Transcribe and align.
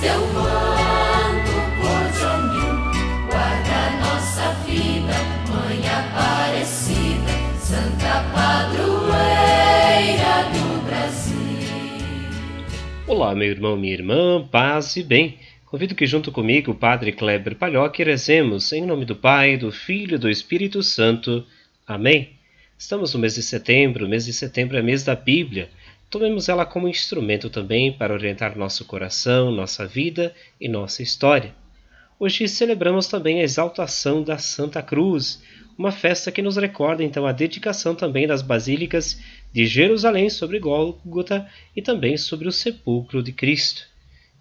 Teu 0.00 0.20
manto 0.28 1.58
cor 1.80 2.06
de 2.12 2.24
anil, 2.24 2.76
guarda 3.28 3.90
nossa 3.98 4.52
vida, 4.64 5.16
Mãe 5.50 5.80
Aparecida, 5.88 7.34
Santa 7.58 8.22
Padroeira 8.32 9.16
do 10.52 10.86
Brasil. 10.86 11.34
Olá, 13.08 13.34
meu 13.34 13.48
irmão, 13.48 13.76
minha 13.76 13.92
irmã, 13.92 14.46
paz 14.48 14.94
e 14.94 15.02
bem. 15.02 15.40
Convido 15.66 15.96
que 15.96 16.06
junto 16.06 16.30
comigo, 16.30 16.70
o 16.70 16.76
Padre 16.76 17.10
Kleber 17.10 17.56
Palhoque, 17.56 18.04
rezemos 18.04 18.72
em 18.72 18.86
nome 18.86 19.04
do 19.04 19.16
Pai, 19.16 19.56
do 19.56 19.72
Filho 19.72 20.14
e 20.14 20.18
do 20.18 20.30
Espírito 20.30 20.80
Santo. 20.80 21.44
Amém. 21.84 22.38
Estamos 22.78 23.12
no 23.12 23.18
mês 23.18 23.34
de 23.34 23.42
setembro, 23.42 24.06
o 24.06 24.08
mês 24.08 24.26
de 24.26 24.32
setembro 24.32 24.78
é 24.78 24.82
mês 24.82 25.02
da 25.02 25.16
Bíblia. 25.16 25.68
Tomemos 26.10 26.48
ela 26.48 26.64
como 26.64 26.88
instrumento 26.88 27.50
também 27.50 27.92
para 27.92 28.14
orientar 28.14 28.56
nosso 28.56 28.86
coração, 28.86 29.50
nossa 29.50 29.86
vida 29.86 30.34
e 30.58 30.66
nossa 30.66 31.02
história. 31.02 31.54
Hoje 32.18 32.48
celebramos 32.48 33.08
também 33.08 33.40
a 33.40 33.44
exaltação 33.44 34.22
da 34.22 34.38
Santa 34.38 34.82
Cruz, 34.82 35.42
uma 35.76 35.92
festa 35.92 36.32
que 36.32 36.40
nos 36.40 36.56
recorda 36.56 37.04
então 37.04 37.26
a 37.26 37.32
dedicação 37.32 37.94
também 37.94 38.26
das 38.26 38.40
basílicas 38.40 39.20
de 39.52 39.66
Jerusalém 39.66 40.30
sobre 40.30 40.58
Gólgota 40.58 41.46
e 41.76 41.82
também 41.82 42.16
sobre 42.16 42.48
o 42.48 42.52
sepulcro 42.52 43.22
de 43.22 43.32
Cristo. 43.32 43.82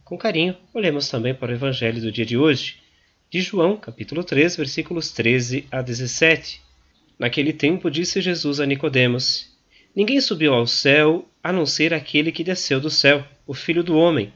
Com 0.06 0.18
carinho, 0.18 0.56
olhemos 0.74 1.10
também 1.10 1.36
para 1.36 1.52
o 1.52 1.56
evangelho 1.56 2.00
do 2.00 2.14
dia 2.14 2.26
de 2.26 2.38
hoje, 2.38 2.78
de 3.30 3.42
João, 3.42 3.76
capítulo 3.76 4.24
3, 4.24 4.56
versículos 4.56 5.12
13 5.12 5.68
a 5.70 5.82
17. 5.82 6.62
Naquele 7.20 7.52
tempo 7.52 7.92
disse 7.92 8.22
Jesus 8.22 8.62
a 8.62 8.66
Nicodemos: 8.66 9.57
Ninguém 9.98 10.22
subiu 10.22 10.54
ao 10.54 10.68
céu 10.68 11.28
a 11.44 11.52
não 11.52 11.66
ser 11.66 11.92
aquele 11.92 12.32
que 12.32 12.44
desceu 12.44 12.80
do 12.80 12.88
céu, 12.88 13.26
o 13.48 13.54
Filho 13.56 13.84
do 13.84 13.98
Homem. 13.98 14.32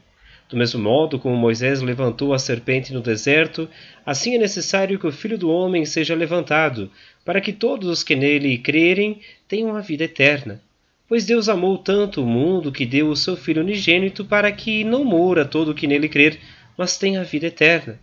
Do 0.48 0.56
mesmo 0.56 0.82
modo 0.82 1.20
como 1.20 1.36
Moisés 1.36 1.80
levantou 1.80 2.34
a 2.34 2.38
serpente 2.40 2.92
no 2.92 3.00
deserto, 3.00 3.68
assim 4.04 4.34
é 4.34 4.38
necessário 4.38 4.98
que 4.98 5.06
o 5.06 5.12
Filho 5.12 5.38
do 5.38 5.48
Homem 5.48 5.84
seja 5.84 6.16
levantado, 6.16 6.90
para 7.24 7.40
que 7.40 7.52
todos 7.52 7.88
os 7.88 8.02
que 8.02 8.16
nele 8.16 8.58
crerem 8.58 9.20
tenham 9.46 9.76
a 9.76 9.80
vida 9.80 10.02
eterna. 10.02 10.60
Pois 11.08 11.24
Deus 11.24 11.48
amou 11.48 11.78
tanto 11.78 12.24
o 12.24 12.26
mundo 12.26 12.72
que 12.72 12.84
deu 12.84 13.06
o 13.06 13.14
seu 13.14 13.36
Filho 13.36 13.62
unigênito 13.62 14.24
para 14.24 14.50
que 14.50 14.82
não 14.82 15.04
morra 15.04 15.44
todo 15.44 15.70
o 15.70 15.74
que 15.76 15.86
nele 15.86 16.08
crer, 16.08 16.40
mas 16.76 16.98
tenha 16.98 17.20
a 17.20 17.24
vida 17.24 17.46
eterna. 17.46 18.00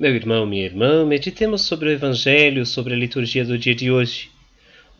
Meu 0.00 0.14
irmão, 0.14 0.44
minha 0.44 0.64
irmã, 0.64 1.06
meditemos 1.06 1.62
sobre 1.62 1.88
o 1.88 1.92
Evangelho, 1.92 2.66
sobre 2.66 2.92
a 2.94 2.96
liturgia 2.96 3.44
do 3.44 3.56
dia 3.56 3.74
de 3.74 3.90
hoje. 3.90 4.32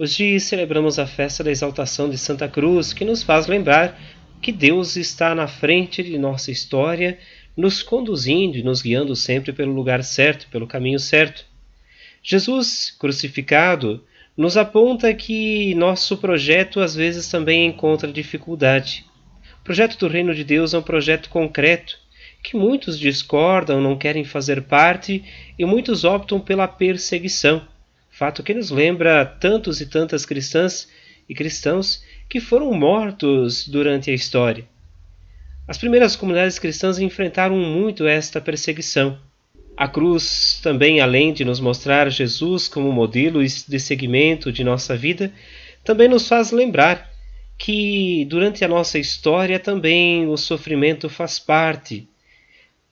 Hoje 0.03 0.41
celebramos 0.41 0.99
a 0.99 1.07
festa 1.07 1.45
da 1.45 1.51
exaltação 1.53 2.11
de 2.11 2.19
Santa 2.19 2.49
Cruz, 2.49 2.93
que 2.93 3.05
nos 3.05 3.23
faz 3.23 3.47
lembrar 3.47 3.97
que 4.41 4.51
Deus 4.51 4.97
está 4.97 5.33
na 5.33 5.47
frente 5.47 6.03
de 6.03 6.19
nossa 6.19 6.51
história, 6.51 7.21
nos 7.57 7.85
conduzindo 7.85 8.59
e 8.59 8.65
nos 8.65 8.83
guiando 8.83 9.15
sempre 9.15 9.53
pelo 9.53 9.73
lugar 9.73 10.03
certo, 10.03 10.49
pelo 10.49 10.67
caminho 10.67 10.99
certo. 10.99 11.45
Jesus, 12.21 12.93
crucificado, 12.99 14.05
nos 14.37 14.57
aponta 14.57 15.15
que 15.15 15.73
nosso 15.77 16.17
projeto 16.17 16.81
às 16.81 16.97
vezes 16.97 17.29
também 17.29 17.65
encontra 17.65 18.11
dificuldade. 18.11 19.05
O 19.61 19.63
projeto 19.63 19.97
do 19.97 20.09
Reino 20.09 20.35
de 20.35 20.43
Deus 20.43 20.75
é 20.75 20.79
um 20.79 20.83
projeto 20.83 21.31
concreto, 21.31 21.97
que 22.43 22.57
muitos 22.57 22.99
discordam, 22.99 23.81
não 23.81 23.97
querem 23.97 24.25
fazer 24.25 24.63
parte 24.63 25.23
e 25.57 25.65
muitos 25.65 26.03
optam 26.03 26.41
pela 26.41 26.67
perseguição 26.67 27.63
fato 28.23 28.45
que 28.45 28.55
nos 28.55 28.71
lembra 28.71 29.27
tantos 29.27 29.81
e 29.81 29.87
tantas 29.87 30.25
cristãs 30.25 30.87
e 31.29 31.35
cristãos 31.35 32.05
que 32.29 32.39
foram 32.39 32.73
mortos 32.73 33.67
durante 33.67 34.13
a 34.13 34.15
história. 34.15 34.65
As 35.67 35.77
primeiras 35.77 36.15
comunidades 36.15 36.57
cristãs 36.57 37.01
enfrentaram 37.01 37.57
muito 37.57 38.07
esta 38.07 38.41
perseguição. 38.41 39.19
A 39.77 39.89
cruz 39.89 40.61
também, 40.63 41.01
além 41.01 41.33
de 41.33 41.45
nos 41.45 41.59
mostrar 41.59 42.09
Jesus 42.13 42.69
como 42.69 42.93
modelo 42.93 43.45
de 43.45 43.81
seguimento 43.81 44.53
de 44.53 44.63
nossa 44.63 44.97
vida, 44.97 45.33
também 45.83 46.07
nos 46.07 46.29
faz 46.29 46.53
lembrar 46.53 47.11
que 47.59 48.25
durante 48.27 48.65
a 48.65 48.69
nossa 48.69 49.01
história 49.01 49.59
também 49.59 50.29
o 50.29 50.37
sofrimento 50.37 51.09
faz 51.09 51.41
parte. 51.41 52.09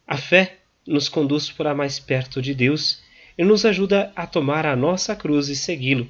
A 0.08 0.16
fé 0.16 0.56
nos 0.84 1.08
conduz 1.08 1.52
para 1.52 1.72
mais 1.72 2.00
perto 2.00 2.42
de 2.42 2.52
Deus 2.52 3.08
e 3.40 3.44
nos 3.44 3.64
ajuda 3.64 4.12
a 4.14 4.26
tomar 4.26 4.66
a 4.66 4.76
nossa 4.76 5.16
cruz 5.16 5.48
e 5.48 5.56
segui-lo. 5.56 6.06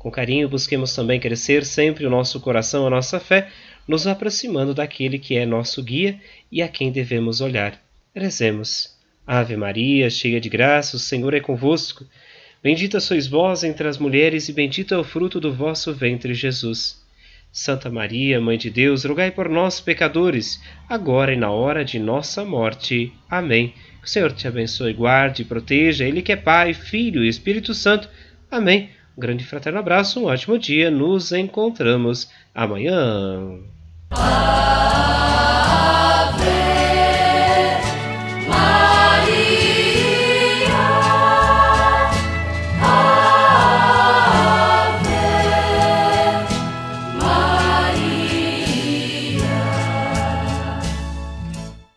Com 0.00 0.10
carinho, 0.10 0.48
busquemos 0.48 0.92
também 0.92 1.20
crescer 1.20 1.64
sempre 1.64 2.04
o 2.04 2.10
nosso 2.10 2.40
coração, 2.40 2.84
a 2.84 2.90
nossa 2.90 3.20
fé, 3.20 3.48
nos 3.86 4.04
aproximando 4.04 4.74
daquele 4.74 5.16
que 5.16 5.36
é 5.36 5.46
nosso 5.46 5.80
guia 5.80 6.18
e 6.50 6.60
a 6.60 6.66
quem 6.66 6.90
devemos 6.90 7.40
olhar. 7.40 7.80
Rezemos. 8.12 8.98
Ave 9.24 9.56
Maria, 9.56 10.10
cheia 10.10 10.40
de 10.40 10.48
graça, 10.48 10.96
o 10.96 10.98
Senhor 10.98 11.34
é 11.34 11.40
convosco. 11.40 12.04
Bendita 12.60 12.98
sois 12.98 13.28
vós 13.28 13.62
entre 13.62 13.86
as 13.86 13.96
mulheres, 13.96 14.48
e 14.48 14.52
bendito 14.52 14.92
é 14.92 14.98
o 14.98 15.04
fruto 15.04 15.38
do 15.38 15.54
vosso 15.54 15.94
ventre, 15.94 16.34
Jesus. 16.34 17.00
Santa 17.52 17.90
Maria, 17.90 18.40
Mãe 18.40 18.56
de 18.56 18.70
Deus, 18.70 19.04
rogai 19.04 19.30
por 19.30 19.46
nós, 19.46 19.78
pecadores, 19.78 20.58
agora 20.88 21.34
e 21.34 21.36
na 21.36 21.50
hora 21.50 21.84
de 21.84 21.98
nossa 21.98 22.46
morte. 22.46 23.12
Amém. 23.28 23.74
Que 24.00 24.06
o 24.06 24.10
Senhor 24.10 24.32
te 24.32 24.48
abençoe, 24.48 24.94
guarde 24.94 25.42
e 25.42 25.44
proteja. 25.44 26.06
Ele 26.06 26.22
que 26.22 26.32
é 26.32 26.36
Pai, 26.36 26.72
Filho 26.72 27.22
e 27.22 27.28
Espírito 27.28 27.74
Santo. 27.74 28.08
Amém. 28.50 28.88
Um 29.16 29.20
grande 29.20 29.44
fraterno 29.44 29.78
abraço, 29.78 30.20
um 30.20 30.24
ótimo 30.24 30.58
dia. 30.58 30.90
Nos 30.90 31.30
encontramos 31.30 32.30
amanhã. 32.54 33.60